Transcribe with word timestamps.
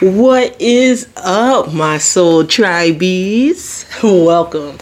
What 0.00 0.58
is 0.58 1.10
up, 1.14 1.74
my 1.74 1.98
soul 1.98 2.44
tribees? 2.44 3.84
Welcome 4.02 4.78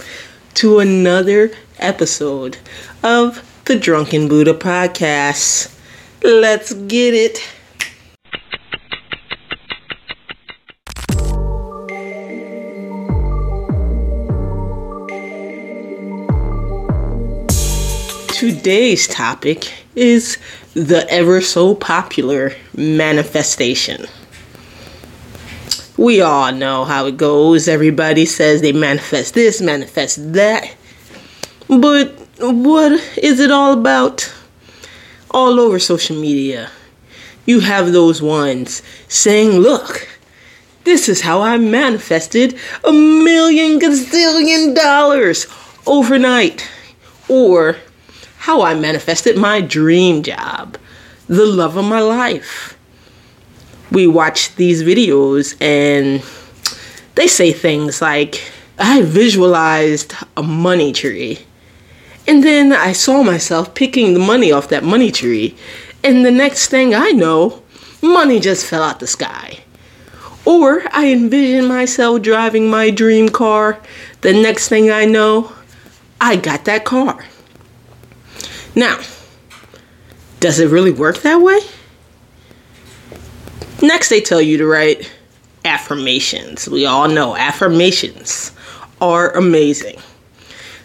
to 0.54 0.78
another 0.78 1.50
episode 1.80 2.56
of 3.02 3.42
the 3.64 3.76
Drunken 3.76 4.28
Buddha 4.28 4.54
Podcast. 4.54 5.76
Let's 6.22 6.72
get 6.72 7.14
it. 7.14 7.42
Today's 18.28 19.08
topic 19.08 19.72
is 19.96 20.38
the 20.74 21.04
ever 21.10 21.40
so 21.40 21.74
popular 21.74 22.52
manifestation. 22.76 24.06
We 25.98 26.20
all 26.20 26.52
know 26.52 26.84
how 26.84 27.06
it 27.06 27.16
goes. 27.16 27.66
Everybody 27.66 28.24
says 28.24 28.62
they 28.62 28.70
manifest 28.70 29.34
this, 29.34 29.60
manifest 29.60 30.32
that. 30.32 30.72
But 31.66 32.12
what 32.38 32.92
is 33.18 33.40
it 33.40 33.50
all 33.50 33.72
about? 33.72 34.32
All 35.32 35.58
over 35.58 35.80
social 35.80 36.18
media, 36.18 36.70
you 37.46 37.60
have 37.60 37.92
those 37.92 38.22
ones 38.22 38.80
saying, 39.08 39.58
Look, 39.58 40.08
this 40.84 41.08
is 41.08 41.20
how 41.22 41.42
I 41.42 41.58
manifested 41.58 42.56
a 42.84 42.92
million 42.92 43.80
gazillion 43.80 44.76
dollars 44.76 45.48
overnight. 45.84 46.70
Or 47.28 47.76
how 48.38 48.62
I 48.62 48.74
manifested 48.76 49.36
my 49.36 49.60
dream 49.60 50.22
job, 50.22 50.78
the 51.26 51.44
love 51.44 51.76
of 51.76 51.84
my 51.84 52.00
life. 52.00 52.77
We 53.90 54.06
watch 54.06 54.54
these 54.56 54.82
videos 54.82 55.56
and 55.60 56.22
they 57.14 57.26
say 57.26 57.52
things 57.52 58.02
like, 58.02 58.42
I 58.78 59.02
visualized 59.02 60.14
a 60.36 60.42
money 60.42 60.92
tree. 60.92 61.40
And 62.26 62.44
then 62.44 62.72
I 62.72 62.92
saw 62.92 63.22
myself 63.22 63.74
picking 63.74 64.12
the 64.12 64.20
money 64.20 64.52
off 64.52 64.68
that 64.68 64.84
money 64.84 65.10
tree. 65.10 65.56
And 66.04 66.24
the 66.24 66.30
next 66.30 66.68
thing 66.68 66.94
I 66.94 67.10
know, 67.10 67.62
money 68.02 68.38
just 68.38 68.66
fell 68.66 68.82
out 68.82 69.00
the 69.00 69.06
sky. 69.06 69.60
Or 70.44 70.82
I 70.92 71.10
envision 71.10 71.66
myself 71.66 72.22
driving 72.22 72.70
my 72.70 72.90
dream 72.90 73.30
car. 73.30 73.80
The 74.20 74.32
next 74.32 74.68
thing 74.68 74.90
I 74.90 75.04
know, 75.06 75.52
I 76.20 76.36
got 76.36 76.66
that 76.66 76.84
car. 76.84 77.24
Now, 78.74 79.00
does 80.40 80.60
it 80.60 80.68
really 80.68 80.92
work 80.92 81.18
that 81.22 81.40
way? 81.40 81.60
Next, 83.80 84.08
they 84.08 84.20
tell 84.20 84.40
you 84.40 84.58
to 84.58 84.66
write 84.66 85.10
affirmations. 85.64 86.68
We 86.68 86.86
all 86.86 87.08
know 87.08 87.36
affirmations 87.36 88.52
are 89.00 89.30
amazing. 89.36 89.98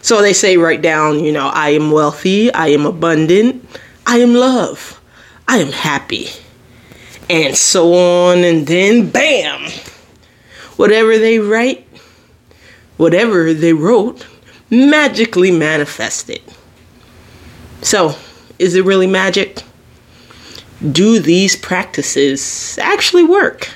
So 0.00 0.20
they 0.20 0.32
say, 0.32 0.56
write 0.56 0.82
down, 0.82 1.24
you 1.24 1.32
know, 1.32 1.48
I 1.48 1.70
am 1.70 1.90
wealthy, 1.90 2.52
I 2.52 2.68
am 2.68 2.84
abundant, 2.84 3.66
I 4.06 4.18
am 4.18 4.34
love, 4.34 5.00
I 5.48 5.58
am 5.58 5.72
happy, 5.72 6.28
and 7.30 7.56
so 7.56 7.94
on, 7.94 8.44
and 8.44 8.66
then 8.66 9.08
bam! 9.08 9.70
Whatever 10.76 11.18
they 11.18 11.38
write, 11.38 11.88
whatever 12.98 13.54
they 13.54 13.72
wrote, 13.72 14.26
magically 14.68 15.50
manifested. 15.50 16.42
So, 17.80 18.16
is 18.58 18.74
it 18.74 18.84
really 18.84 19.06
magic? 19.06 19.62
Do 20.90 21.18
these 21.18 21.56
practices 21.56 22.78
actually 22.80 23.24
work? 23.24 23.70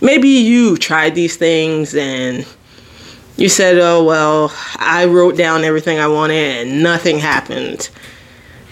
Maybe 0.00 0.28
you 0.28 0.76
tried 0.76 1.14
these 1.14 1.36
things 1.36 1.94
and 1.94 2.46
you 3.36 3.48
said, 3.48 3.78
oh, 3.78 4.04
well, 4.04 4.52
I 4.76 5.06
wrote 5.06 5.36
down 5.36 5.64
everything 5.64 5.98
I 5.98 6.08
wanted 6.08 6.66
and 6.66 6.82
nothing 6.82 7.18
happened. 7.18 7.90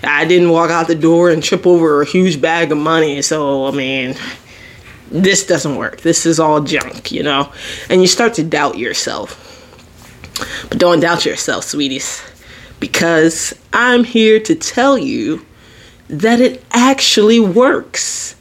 I 0.02 0.24
didn't 0.24 0.50
walk 0.50 0.70
out 0.70 0.86
the 0.86 0.94
door 0.94 1.30
and 1.30 1.42
trip 1.42 1.66
over 1.66 2.02
a 2.02 2.06
huge 2.06 2.40
bag 2.40 2.72
of 2.72 2.78
money, 2.78 3.22
so 3.22 3.66
I 3.66 3.70
mean, 3.70 4.16
this 5.10 5.46
doesn't 5.46 5.76
work. 5.76 6.02
This 6.02 6.26
is 6.26 6.38
all 6.38 6.60
junk, 6.60 7.10
you 7.10 7.22
know? 7.22 7.50
And 7.88 8.00
you 8.00 8.06
start 8.06 8.34
to 8.34 8.44
doubt 8.44 8.78
yourself. 8.78 9.40
But 10.68 10.78
don't 10.78 11.00
doubt 11.00 11.24
yourself, 11.24 11.64
sweeties 11.64 12.22
because 12.84 13.54
I'm 13.72 14.04
here 14.04 14.38
to 14.40 14.54
tell 14.54 14.98
you 14.98 15.44
that 16.20 16.40
it 16.40 16.64
actually 16.70 17.40
works. 17.40 18.36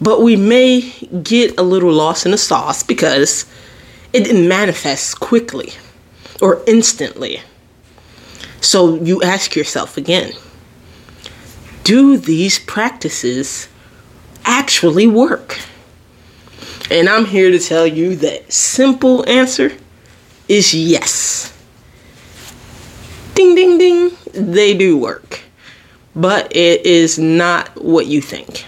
But 0.00 0.22
we 0.22 0.36
may 0.36 0.90
get 1.22 1.58
a 1.58 1.62
little 1.62 1.92
lost 1.92 2.26
in 2.26 2.32
the 2.32 2.38
sauce 2.38 2.82
because 2.82 3.46
it 4.12 4.24
didn't 4.24 4.48
manifest 4.48 5.20
quickly 5.20 5.72
or 6.40 6.62
instantly. 6.66 7.40
So 8.60 8.96
you 8.96 9.22
ask 9.22 9.56
yourself 9.56 9.96
again 9.96 10.32
do 11.84 12.16
these 12.16 12.60
practices 12.60 13.68
actually 14.44 15.06
work? 15.06 15.58
And 16.90 17.08
I'm 17.08 17.24
here 17.24 17.50
to 17.50 17.58
tell 17.58 17.86
you 17.86 18.14
that 18.16 18.52
simple 18.52 19.28
answer 19.28 19.72
is 20.48 20.74
yes 20.74 21.52
ding, 23.34 23.54
ding, 23.54 23.78
ding, 23.78 24.10
they 24.32 24.74
do 24.74 24.96
work. 24.96 25.40
But 26.14 26.54
it 26.54 26.84
is 26.84 27.18
not 27.18 27.82
what 27.82 28.06
you 28.06 28.20
think. 28.20 28.66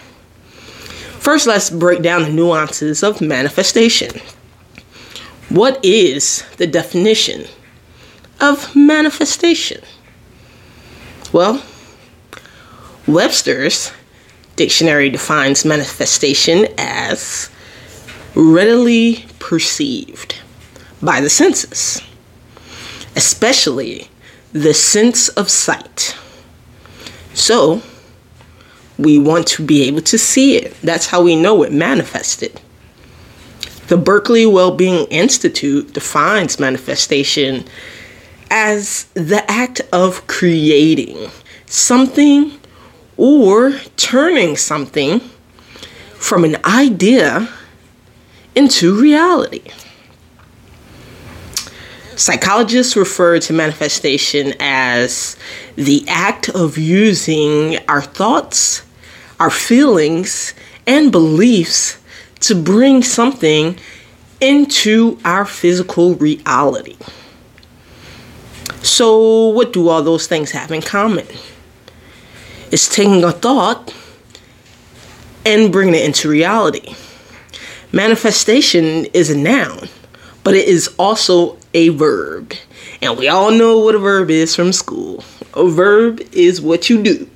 First, 1.18 1.46
let's 1.46 1.70
break 1.70 2.02
down 2.02 2.22
the 2.22 2.30
nuances 2.30 3.02
of 3.02 3.20
manifestation. 3.20 4.20
What 5.48 5.82
is 5.84 6.44
the 6.56 6.66
definition 6.66 7.46
of 8.40 8.74
manifestation? 8.74 9.82
Well, 11.32 11.62
Webster's 13.06 13.92
dictionary 14.56 15.10
defines 15.10 15.64
manifestation 15.64 16.66
as 16.78 17.50
readily 18.34 19.24
perceived 19.38 20.36
by 21.02 21.20
the 21.20 21.30
senses, 21.30 22.00
especially 23.16 24.08
the 24.52 24.74
sense 24.74 25.28
of 25.30 25.50
sight. 25.50 26.16
So, 27.34 27.82
we 28.96 29.18
want 29.18 29.46
to 29.48 29.64
be 29.64 29.82
able 29.82 30.02
to 30.02 30.18
see 30.18 30.56
it. 30.56 30.76
That's 30.80 31.06
how 31.06 31.22
we 31.22 31.36
know 31.36 31.62
it 31.62 31.72
manifested. 31.72 32.60
The 33.88 33.96
Berkeley 33.96 34.46
Wellbeing 34.46 35.06
Institute 35.06 35.92
defines 35.92 36.58
manifestation 36.58 37.64
as 38.50 39.04
the 39.14 39.44
act 39.50 39.80
of 39.92 40.26
creating 40.26 41.28
something 41.66 42.58
or 43.16 43.72
turning 43.96 44.56
something 44.56 45.20
from 46.14 46.44
an 46.44 46.56
idea 46.64 47.48
into 48.54 48.98
reality. 48.98 49.62
Psychologists 52.16 52.96
refer 52.96 53.38
to 53.40 53.52
manifestation 53.52 54.54
as 54.60 55.36
the 55.76 56.04
act 56.08 56.48
of 56.50 56.78
using 56.78 57.78
our 57.88 58.02
thoughts, 58.02 58.82
our 59.40 59.50
feelings, 59.50 60.54
and 60.86 61.10
beliefs 61.10 61.98
to 62.40 62.54
bring 62.54 63.02
something 63.02 63.76
into 64.40 65.18
our 65.24 65.44
physical 65.44 66.14
reality. 66.14 66.96
So, 68.82 69.48
what 69.48 69.72
do 69.72 69.88
all 69.88 70.02
those 70.02 70.26
things 70.26 70.50
have 70.52 70.70
in 70.70 70.82
common? 70.82 71.26
It's 72.70 72.94
taking 72.94 73.24
a 73.24 73.32
thought 73.32 73.94
and 75.46 75.72
bringing 75.72 75.94
it 75.94 76.04
into 76.04 76.28
reality. 76.28 76.94
Manifestation 77.92 79.06
is 79.06 79.30
a 79.30 79.36
noun 79.36 79.88
but 80.44 80.54
it 80.54 80.68
is 80.68 80.94
also 80.98 81.56
a 81.74 81.90
verb. 81.90 82.54
And 83.02 83.18
we 83.18 83.28
all 83.28 83.50
know 83.50 83.78
what 83.78 83.94
a 83.94 83.98
verb 83.98 84.30
is 84.30 84.56
from 84.56 84.72
school. 84.72 85.22
A 85.54 85.68
verb 85.68 86.20
is 86.32 86.62
what 86.62 86.88
you 86.88 87.02
do. 87.02 87.28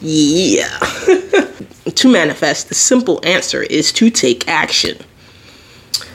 Yeah. 0.00 0.78
to 1.94 2.08
manifest, 2.08 2.68
the 2.68 2.74
simple 2.74 3.20
answer 3.24 3.62
is 3.62 3.90
to 3.92 4.10
take 4.10 4.46
action. 4.46 4.98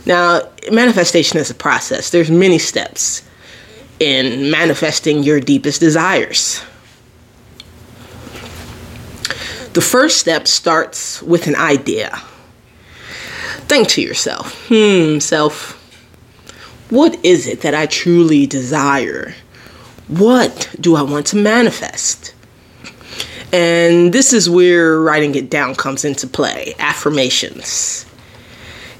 Now, 0.05 0.41
manifestation 0.71 1.39
is 1.39 1.49
a 1.49 1.55
process. 1.55 2.09
There's 2.09 2.31
many 2.31 2.59
steps 2.59 3.23
in 3.99 4.51
manifesting 4.51 5.23
your 5.23 5.39
deepest 5.39 5.79
desires. 5.79 6.61
The 9.73 9.81
first 9.81 10.19
step 10.19 10.47
starts 10.47 11.21
with 11.21 11.47
an 11.47 11.55
idea. 11.55 12.21
Think 13.67 13.87
to 13.89 14.01
yourself, 14.01 14.67
hmm, 14.67 15.19
self, 15.19 15.82
what 16.93 17.17
is 17.25 17.47
it 17.47 17.61
that 17.61 17.73
I 17.73 17.87
truly 17.87 18.45
desire? 18.45 19.33
What 20.07 20.75
do 20.79 20.95
I 20.95 21.01
want 21.01 21.25
to 21.27 21.37
manifest? 21.37 22.35
And 23.51 24.13
this 24.13 24.31
is 24.31 24.47
where 24.47 25.01
writing 25.01 25.33
it 25.33 25.49
down 25.49 25.73
comes 25.73 26.05
into 26.05 26.27
play 26.27 26.75
affirmations. 26.77 28.05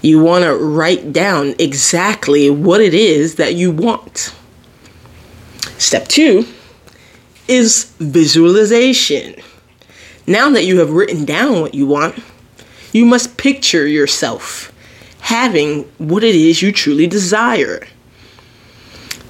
You 0.01 0.19
want 0.19 0.44
to 0.44 0.56
write 0.56 1.13
down 1.13 1.54
exactly 1.60 2.50
what 2.50 2.81
it 2.81 2.95
is 2.95 3.36
that 3.36 3.54
you 3.54 3.69
want. 3.69 4.34
Step 5.78 6.07
two 6.07 6.48
is 7.48 7.94
visualization. 8.00 9.36
Now 10.25 10.50
that 10.50 10.66
you 10.66 10.80
have 10.80 10.89
written 10.89 11.25
down 11.25 11.62
what 11.62 11.75
you 11.75 11.86
want, 11.86 12.18
you 12.92 13.06
must 13.06 13.38
picture 13.38 13.86
yourself 13.86 14.73
having 15.24 15.84
what 15.98 16.24
it 16.24 16.36
is 16.36 16.62
you 16.62 16.72
truly 16.72 17.08
desire. 17.08 17.88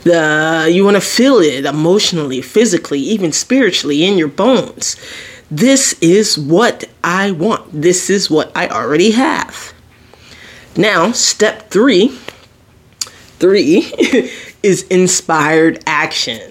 The 0.03 0.69
you 0.73 0.83
want 0.83 0.97
to 0.97 1.01
feel 1.01 1.37
it 1.37 1.65
emotionally, 1.65 2.41
physically, 2.41 2.99
even 2.99 3.31
spiritually 3.31 4.03
in 4.03 4.17
your 4.17 4.27
bones. 4.27 4.97
This 5.49 5.93
is 6.01 6.37
what 6.37 6.85
I 7.03 7.31
want. 7.31 7.69
This 7.71 8.09
is 8.09 8.29
what 8.29 8.51
I 8.55 8.67
already 8.67 9.11
have. 9.11 9.71
Now, 10.75 11.11
step 11.11 11.69
3 11.69 12.09
3 13.37 13.79
is 14.63 14.83
inspired 14.89 15.83
action. 15.85 16.41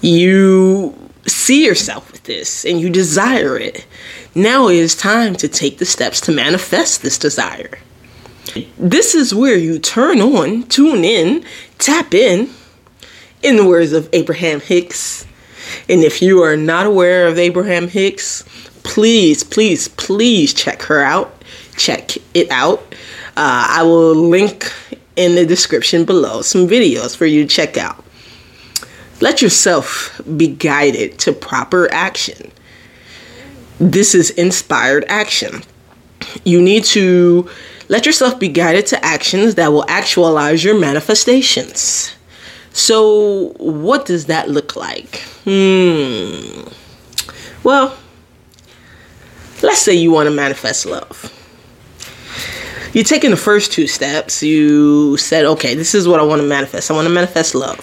You 0.00 0.96
see 1.26 1.66
yourself 1.66 2.12
with 2.12 2.22
this 2.22 2.64
and 2.64 2.80
you 2.80 2.88
desire 2.88 3.58
it. 3.58 3.84
Now 4.34 4.68
it 4.68 4.76
is 4.76 4.94
time 4.94 5.34
to 5.36 5.48
take 5.48 5.78
the 5.78 5.84
steps 5.84 6.20
to 6.22 6.32
manifest 6.32 7.02
this 7.02 7.18
desire. 7.18 7.78
This 8.78 9.14
is 9.14 9.34
where 9.34 9.56
you 9.56 9.78
turn 9.78 10.20
on, 10.20 10.64
tune 10.64 11.04
in, 11.04 11.44
tap 11.78 12.12
in, 12.12 12.50
in 13.42 13.56
the 13.56 13.66
words 13.66 13.92
of 13.92 14.08
Abraham 14.12 14.60
Hicks. 14.60 15.26
And 15.88 16.02
if 16.02 16.20
you 16.20 16.42
are 16.42 16.56
not 16.56 16.86
aware 16.86 17.26
of 17.26 17.38
Abraham 17.38 17.88
Hicks, 17.88 18.44
please, 18.82 19.42
please, 19.44 19.88
please 19.88 20.52
check 20.52 20.82
her 20.82 21.02
out. 21.02 21.42
Check 21.76 22.16
it 22.34 22.50
out. 22.50 22.80
Uh, 23.36 23.66
I 23.70 23.82
will 23.82 24.14
link 24.14 24.72
in 25.16 25.34
the 25.34 25.46
description 25.46 26.04
below 26.04 26.42
some 26.42 26.66
videos 26.66 27.16
for 27.16 27.26
you 27.26 27.42
to 27.42 27.48
check 27.48 27.76
out. 27.76 28.04
Let 29.20 29.40
yourself 29.40 30.20
be 30.36 30.48
guided 30.48 31.18
to 31.20 31.32
proper 31.32 31.90
action. 31.92 32.50
This 33.78 34.14
is 34.14 34.30
inspired 34.30 35.04
action. 35.08 35.62
You 36.44 36.60
need 36.60 36.84
to 36.84 37.48
let 37.88 38.06
yourself 38.06 38.38
be 38.38 38.48
guided 38.48 38.86
to 38.86 39.04
actions 39.04 39.56
that 39.56 39.72
will 39.72 39.84
actualize 39.88 40.64
your 40.64 40.78
manifestations. 40.78 42.14
So, 42.72 43.54
what 43.58 44.06
does 44.06 44.26
that 44.26 44.48
look 44.48 44.76
like? 44.76 45.22
Hmm. 45.44 46.68
Well, 47.62 47.96
let's 49.62 49.80
say 49.80 49.94
you 49.94 50.10
want 50.10 50.26
to 50.26 50.34
manifest 50.34 50.86
love. 50.86 51.32
You're 52.92 53.04
taking 53.04 53.30
the 53.30 53.36
first 53.36 53.72
two 53.72 53.86
steps. 53.86 54.42
You 54.42 55.16
said, 55.16 55.44
okay, 55.44 55.74
this 55.74 55.94
is 55.94 56.06
what 56.06 56.20
I 56.20 56.24
want 56.24 56.42
to 56.42 56.48
manifest. 56.48 56.90
I 56.90 56.94
want 56.94 57.08
to 57.08 57.14
manifest 57.14 57.54
love. 57.54 57.80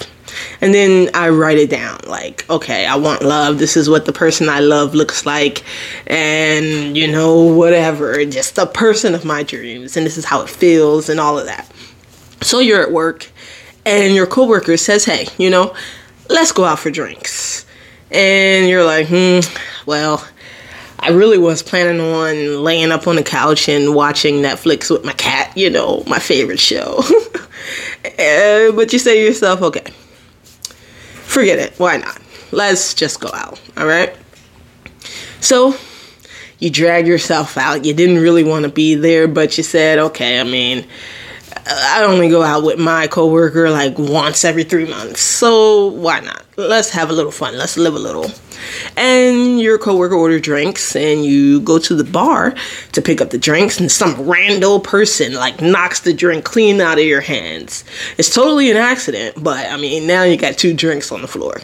And 0.62 0.74
then 0.74 1.10
I 1.14 1.30
write 1.30 1.58
it 1.58 1.70
down 1.70 2.00
like, 2.08 2.50
okay, 2.50 2.86
I 2.86 2.96
want 2.96 3.22
love. 3.22 3.60
This 3.60 3.78
is 3.78 3.90
what 3.90 4.06
the 4.06 4.14
person 4.14 4.50
I 4.50 4.60
love 4.60 4.94
looks 4.96 5.26
like. 5.26 5.64
And, 6.08 6.98
you 6.98 7.12
know, 7.12 7.44
whatever. 7.44 8.26
Just 8.26 8.56
the 8.56 8.66
person 8.66 9.16
of 9.16 9.26
my 9.26 9.44
dreams. 9.44 9.96
And 9.96 10.06
this 10.06 10.18
is 10.18 10.26
how 10.26 10.42
it 10.42 10.50
feels 10.50 11.10
and 11.10 11.20
all 11.20 11.38
of 11.38 11.46
that. 11.46 11.72
So 12.42 12.60
you're 12.60 12.82
at 12.82 12.92
work 12.92 13.30
and 13.86 14.14
your 14.14 14.28
coworker 14.28 14.78
says, 14.78 15.06
hey, 15.06 15.28
you 15.38 15.50
know, 15.50 15.76
let's 16.30 16.52
go 16.52 16.66
out 16.66 16.80
for 16.80 16.92
drinks. 16.92 17.66
And 18.12 18.68
you're 18.68 18.86
like, 18.86 19.08
hmm, 19.08 19.40
well, 19.86 20.26
I 21.00 21.10
really 21.10 21.38
was 21.38 21.64
planning 21.64 22.02
on 22.02 22.64
laying 22.64 22.92
up 22.92 23.08
on 23.08 23.16
the 23.16 23.24
couch 23.24 23.70
and 23.70 23.96
watching 23.96 24.36
Netflix 24.36 24.92
with 24.92 25.06
my 25.06 25.14
cat, 25.14 25.56
you 25.56 25.70
know, 25.70 26.04
my 26.08 26.20
favorite 26.20 26.60
show. 26.60 27.02
uh, 28.06 28.72
but 28.76 28.92
you 28.92 29.00
say 29.00 29.16
to 29.16 29.26
yourself, 29.26 29.62
okay, 29.62 29.94
forget 31.30 31.60
it. 31.60 31.74
Why 31.78 31.98
not? 31.98 32.20
Let's 32.52 32.94
just 32.94 33.20
go 33.20 33.30
out. 33.34 33.62
All 33.78 33.86
right. 33.86 34.16
So 35.40 35.76
you 36.60 36.70
drag 36.70 37.08
yourself 37.08 37.58
out. 37.58 37.86
You 37.86 37.94
didn't 37.94 38.18
really 38.18 38.44
want 38.44 38.64
to 38.64 38.72
be 38.72 38.96
there, 38.96 39.28
but 39.28 39.58
you 39.58 39.64
said, 39.64 40.00
okay, 40.00 40.40
I 40.40 40.44
mean, 40.44 40.86
I 41.72 42.04
only 42.04 42.30
go 42.30 42.42
out 42.42 42.64
with 42.64 42.80
my 42.80 43.08
coworker 43.08 43.70
like 43.70 43.98
once 44.00 44.44
every 44.44 44.64
three 44.64 44.86
months. 44.86 45.22
So 45.22 45.88
why 45.88 46.20
not? 46.20 46.44
Let's 46.58 46.90
have 46.90 47.10
a 47.10 47.14
little 47.14 47.32
fun. 47.32 47.58
Let's 47.58 47.78
live 47.78 47.96
a 47.96 48.00
little. 48.00 48.32
And 48.98 49.60
your 49.62 49.78
coworker 49.78 50.16
order 50.16 50.40
drinks, 50.40 50.96
and 50.96 51.24
you 51.24 51.62
go 51.62 51.78
to 51.80 51.96
the 51.96 52.04
bar 52.04 52.56
to 52.92 53.02
pick 53.02 53.22
up 53.22 53.30
the 53.30 53.38
drinks, 53.38 53.80
and 53.80 53.92
some 53.92 54.28
random 54.28 54.82
person 54.82 55.34
like 55.34 55.62
knocks 55.62 56.02
the 56.02 56.14
drink 56.14 56.44
clean 56.44 56.82
out 56.82 56.98
of 56.98 57.06
your 57.06 57.22
hands. 57.22 57.86
It's 58.18 58.34
totally 58.34 58.72
an 58.72 58.78
accident, 58.78 59.42
but 59.42 59.66
I 59.68 59.78
mean, 59.78 60.08
now 60.08 60.24
you 60.24 60.38
got 60.38 60.58
two 60.58 60.74
drinks 60.74 61.12
on 61.12 61.22
the 61.22 61.28
floor. 61.28 61.62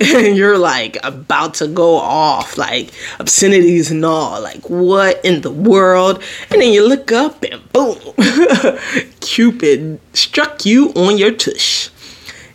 And 0.00 0.36
you're 0.36 0.58
like 0.58 0.96
about 1.04 1.54
to 1.54 1.68
go 1.68 1.96
off, 1.96 2.58
like 2.58 2.90
obscenities 3.18 3.90
and 3.90 4.04
all. 4.04 4.40
Like, 4.40 4.68
what 4.68 5.24
in 5.24 5.42
the 5.42 5.50
world? 5.50 6.22
And 6.50 6.60
then 6.60 6.72
you 6.72 6.86
look 6.86 7.12
up 7.12 7.42
and 7.44 7.72
boom, 7.72 7.98
Cupid 9.20 10.00
struck 10.12 10.64
you 10.64 10.90
on 10.90 11.18
your 11.18 11.32
tush. 11.32 11.90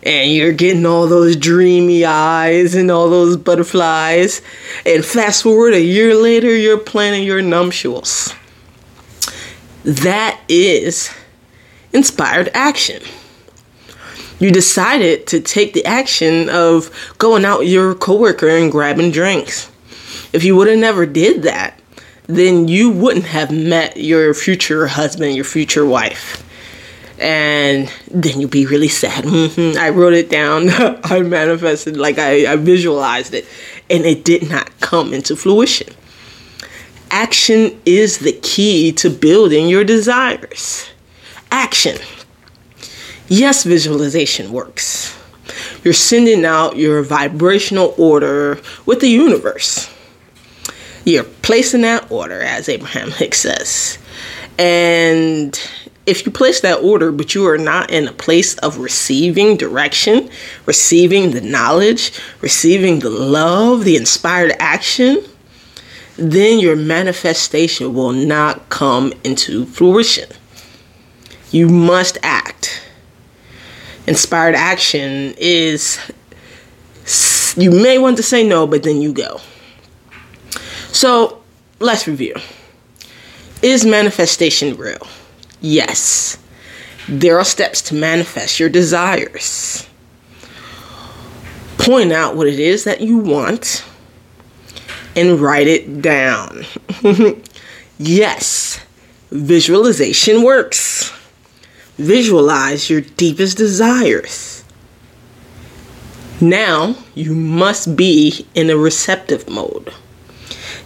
And 0.01 0.31
you're 0.31 0.53
getting 0.53 0.85
all 0.85 1.07
those 1.07 1.35
dreamy 1.35 2.05
eyes 2.05 2.73
and 2.73 2.89
all 2.89 3.09
those 3.09 3.35
butterflies. 3.35 4.41
And 4.85 5.03
fast 5.03 5.43
forward 5.43 5.73
a 5.73 5.81
year 5.81 6.15
later, 6.15 6.55
you're 6.55 6.77
planning 6.77 7.23
your 7.23 7.41
nuptials. 7.41 8.33
That 9.83 10.39
is 10.47 11.13
inspired 11.91 12.49
action 12.53 13.01
you 14.39 14.51
decided 14.51 15.27
to 15.27 15.39
take 15.39 15.73
the 15.73 15.85
action 15.85 16.49
of 16.49 16.89
going 17.17 17.45
out 17.45 17.59
with 17.59 17.69
your 17.69 17.93
coworker 17.95 18.47
and 18.47 18.71
grabbing 18.71 19.11
drinks. 19.11 19.69
If 20.31 20.43
you 20.43 20.55
would 20.55 20.67
have 20.67 20.79
never 20.79 21.05
did 21.05 21.43
that, 21.43 21.79
then 22.27 22.67
you 22.67 22.91
wouldn't 22.91 23.25
have 23.25 23.51
met 23.51 23.97
your 23.97 24.33
future 24.33 24.87
husband, 24.87 25.35
your 25.35 25.45
future 25.45 25.85
wife. 25.85 26.45
And 27.19 27.91
then 28.09 28.39
you'd 28.39 28.51
be 28.51 28.65
really 28.65 28.87
sad. 28.87 29.25
Mm-hmm. 29.25 29.77
I 29.77 29.89
wrote 29.89 30.13
it 30.13 30.29
down. 30.29 30.69
I 31.03 31.21
manifested, 31.21 31.97
like 31.97 32.17
I, 32.17 32.53
I 32.53 32.55
visualized 32.55 33.33
it, 33.33 33.45
and 33.89 34.05
it 34.05 34.23
did 34.23 34.49
not 34.49 34.79
come 34.79 35.13
into 35.13 35.35
fruition. 35.35 35.93
Action 37.11 37.77
is 37.85 38.19
the 38.19 38.33
key 38.33 38.91
to 38.93 39.09
building 39.09 39.67
your 39.67 39.83
desires. 39.83 40.87
Action. 41.51 41.97
Yes, 43.29 43.63
visualization 43.63 44.51
works. 44.51 45.15
You're 45.83 45.93
sending 45.93 46.45
out 46.45 46.77
your 46.77 47.03
vibrational 47.03 47.93
order 47.95 48.59
with 48.87 49.01
the 49.01 49.07
universe. 49.07 49.87
You're 51.05 51.23
placing 51.23 51.81
that 51.81 52.11
order, 52.11 52.41
as 52.41 52.67
Abraham 52.67 53.11
Hicks 53.11 53.39
says. 53.39 53.99
And 54.57 55.59
if 56.07 56.25
you 56.25 56.31
place 56.31 56.61
that 56.61 56.81
order, 56.81 57.11
but 57.11 57.35
you 57.35 57.47
are 57.47 57.57
not 57.57 57.91
in 57.91 58.07
a 58.07 58.13
place 58.13 58.57
of 58.57 58.79
receiving 58.79 59.57
direction, 59.57 60.29
receiving 60.65 61.29
the 61.29 61.41
knowledge, 61.41 62.19
receiving 62.41 62.99
the 62.99 63.11
love, 63.11 63.85
the 63.85 63.95
inspired 63.95 64.53
action, 64.59 65.23
then 66.17 66.59
your 66.59 66.75
manifestation 66.75 67.93
will 67.93 68.11
not 68.11 68.69
come 68.69 69.13
into 69.23 69.67
fruition. 69.67 70.29
You 71.51 71.69
must 71.69 72.17
act 72.23 72.88
inspired 74.09 74.55
action 74.55 75.35
is 75.37 75.99
you 77.55 77.71
may 77.71 77.97
want 77.99 78.17
to 78.17 78.23
say 78.23 78.45
no, 78.45 78.65
but 78.67 78.83
then 78.83 79.01
you 79.01 79.13
go. 79.13 79.39
So 80.91 81.41
let's 81.79 82.07
review. 82.07 82.35
Is 83.61 83.85
manifestation 83.85 84.75
real? 84.75 85.07
Yes. 85.61 86.37
There 87.07 87.37
are 87.37 87.45
steps 87.45 87.81
to 87.83 87.95
manifest 87.95 88.59
your 88.59 88.69
desires. 88.69 89.87
Point 91.77 92.11
out 92.11 92.35
what 92.35 92.47
it 92.47 92.59
is 92.59 92.83
that 92.85 93.01
you 93.01 93.17
want 93.17 93.85
and 95.15 95.39
write 95.39 95.67
it 95.67 96.01
down. 96.01 96.65
yes, 97.97 98.79
visualization 99.31 100.43
works. 100.43 101.13
Visualize 101.99 102.89
your 102.89 103.01
deepest 103.01 103.57
desires. 103.57 104.63
Now 106.39 106.95
you 107.13 107.35
must 107.35 107.97
be 107.97 108.47
in 108.55 108.69
a 108.69 108.77
receptive 108.77 109.49
mode. 109.49 109.93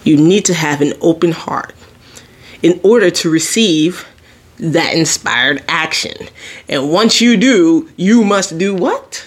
You 0.03 0.17
need 0.17 0.43
to 0.45 0.55
have 0.55 0.81
an 0.81 0.93
open 1.01 1.31
heart 1.31 1.75
in 2.63 2.79
order 2.83 3.11
to 3.11 3.29
receive 3.29 4.07
that 4.57 4.95
inspired 4.95 5.63
action. 5.67 6.29
And 6.67 6.91
once 6.91 7.21
you 7.21 7.37
do, 7.37 7.91
you 7.95 8.23
must 8.23 8.57
do 8.57 8.73
what? 8.73 9.23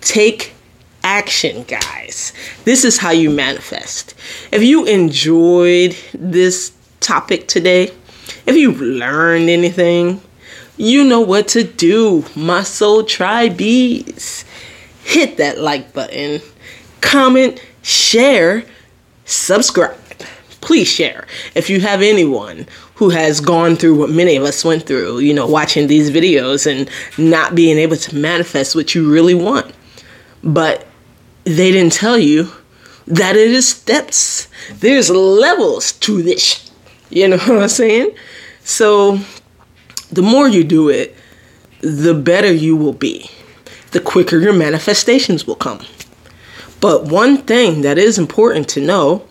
Take 0.00 0.54
action, 1.02 1.64
guys. 1.64 2.32
This 2.64 2.84
is 2.84 2.98
how 2.98 3.10
you 3.10 3.30
manifest. 3.30 4.14
If 4.52 4.62
you 4.62 4.84
enjoyed 4.84 5.96
this 6.14 6.70
topic 7.00 7.48
today, 7.48 7.90
if 8.46 8.54
you've 8.54 8.80
learned 8.80 9.48
anything, 9.48 10.20
you 10.80 11.04
know 11.04 11.20
what 11.20 11.46
to 11.48 11.62
do, 11.62 12.24
my 12.34 12.62
soul 12.62 13.02
tribees. 13.02 14.44
Hit 15.04 15.36
that 15.36 15.58
like 15.58 15.92
button, 15.92 16.40
comment, 17.02 17.62
share, 17.82 18.64
subscribe. 19.26 19.98
Please 20.62 20.88
share. 20.88 21.26
If 21.54 21.68
you 21.68 21.80
have 21.80 22.00
anyone 22.00 22.66
who 22.94 23.10
has 23.10 23.40
gone 23.40 23.76
through 23.76 23.98
what 23.98 24.10
many 24.10 24.36
of 24.36 24.44
us 24.44 24.64
went 24.64 24.86
through, 24.86 25.18
you 25.18 25.34
know, 25.34 25.46
watching 25.46 25.86
these 25.86 26.10
videos 26.10 26.66
and 26.66 26.88
not 27.18 27.54
being 27.54 27.76
able 27.76 27.96
to 27.96 28.16
manifest 28.16 28.74
what 28.74 28.94
you 28.94 29.10
really 29.10 29.34
want. 29.34 29.74
But 30.42 30.86
they 31.44 31.72
didn't 31.72 31.92
tell 31.92 32.18
you 32.18 32.52
that 33.06 33.36
it 33.36 33.50
is 33.50 33.68
steps. 33.68 34.48
There's 34.72 35.10
levels 35.10 35.92
to 35.92 36.22
this. 36.22 36.70
You 37.10 37.28
know 37.28 37.38
what 37.38 37.62
I'm 37.62 37.68
saying? 37.68 38.14
So 38.64 39.18
the 40.10 40.22
more 40.22 40.48
you 40.48 40.64
do 40.64 40.88
it, 40.88 41.16
the 41.80 42.14
better 42.14 42.52
you 42.52 42.76
will 42.76 42.92
be. 42.92 43.30
The 43.92 44.00
quicker 44.00 44.38
your 44.38 44.52
manifestations 44.52 45.46
will 45.46 45.56
come. 45.56 45.80
But 46.80 47.04
one 47.04 47.38
thing 47.38 47.82
that 47.82 47.98
is 47.98 48.18
important 48.18 48.68
to 48.70 48.80
know 48.80 49.26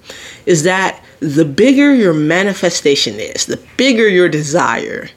is 0.45 0.63
that 0.63 1.03
the 1.19 1.45
bigger 1.45 1.93
your 1.93 2.13
manifestation 2.13 3.19
is, 3.19 3.45
the 3.45 3.62
bigger 3.77 4.07
your 4.07 4.29
desire, 4.29 5.09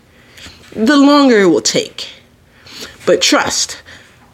the 0.74 0.96
longer 0.96 1.40
it 1.40 1.46
will 1.46 1.60
take. 1.60 2.08
But 3.06 3.20
trust, 3.20 3.82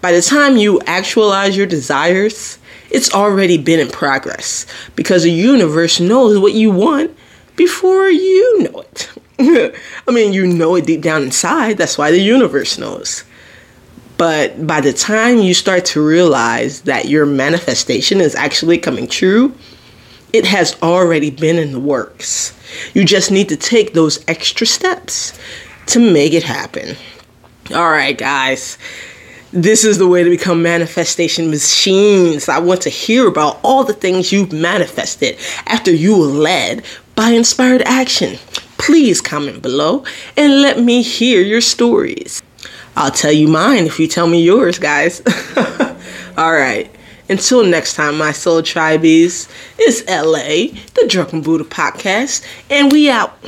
by 0.00 0.12
the 0.12 0.22
time 0.22 0.56
you 0.56 0.80
actualize 0.86 1.56
your 1.56 1.66
desires, 1.66 2.58
it's 2.90 3.12
already 3.12 3.58
been 3.58 3.80
in 3.80 3.88
progress 3.88 4.66
because 4.96 5.24
the 5.24 5.32
universe 5.32 6.00
knows 6.00 6.38
what 6.38 6.54
you 6.54 6.70
want 6.70 7.16
before 7.56 8.08
you 8.08 8.62
know 8.62 8.80
it. 8.80 9.10
I 10.08 10.10
mean, 10.10 10.32
you 10.32 10.46
know 10.46 10.74
it 10.74 10.86
deep 10.86 11.00
down 11.00 11.22
inside, 11.22 11.78
that's 11.78 11.96
why 11.96 12.10
the 12.10 12.20
universe 12.20 12.78
knows. 12.78 13.24
But 14.16 14.66
by 14.66 14.80
the 14.80 14.92
time 14.92 15.38
you 15.38 15.54
start 15.54 15.84
to 15.86 16.04
realize 16.04 16.82
that 16.82 17.08
your 17.08 17.24
manifestation 17.24 18.20
is 18.20 18.34
actually 18.34 18.78
coming 18.78 19.06
true, 19.06 19.54
it 20.32 20.44
has 20.44 20.76
already 20.82 21.30
been 21.30 21.56
in 21.56 21.72
the 21.72 21.80
works. 21.80 22.52
You 22.94 23.04
just 23.04 23.30
need 23.30 23.48
to 23.48 23.56
take 23.56 23.94
those 23.94 24.22
extra 24.26 24.66
steps 24.66 25.38
to 25.86 26.00
make 26.00 26.32
it 26.32 26.42
happen. 26.42 26.96
All 27.72 27.90
right, 27.90 28.16
guys. 28.16 28.76
This 29.52 29.84
is 29.84 29.96
the 29.96 30.06
way 30.06 30.22
to 30.24 30.28
become 30.28 30.62
manifestation 30.62 31.48
machines. 31.50 32.50
I 32.50 32.58
want 32.58 32.82
to 32.82 32.90
hear 32.90 33.26
about 33.26 33.58
all 33.62 33.82
the 33.82 33.94
things 33.94 34.30
you've 34.30 34.52
manifested 34.52 35.38
after 35.66 35.90
you 35.90 36.18
were 36.18 36.26
led 36.26 36.84
by 37.14 37.30
inspired 37.30 37.82
action. 37.82 38.38
Please 38.88 39.20
comment 39.20 39.60
below 39.60 40.02
and 40.34 40.62
let 40.62 40.80
me 40.80 41.02
hear 41.02 41.42
your 41.42 41.60
stories. 41.60 42.42
I'll 42.96 43.10
tell 43.10 43.30
you 43.30 43.46
mine 43.46 43.84
if 43.84 44.00
you 44.00 44.08
tell 44.08 44.26
me 44.26 44.42
yours, 44.42 44.78
guys. 44.78 45.20
all 46.38 46.54
right. 46.54 46.90
Until 47.28 47.62
next 47.64 47.96
time, 47.96 48.16
my 48.16 48.32
soul 48.32 48.62
tribees, 48.62 49.46
it's 49.78 50.00
LA, 50.08 50.80
the 50.94 51.06
Drunken 51.06 51.42
Buddha 51.42 51.64
podcast, 51.64 52.46
and 52.70 52.90
we 52.90 53.10
out. 53.10 53.38